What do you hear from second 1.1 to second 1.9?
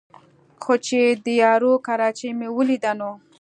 د یارو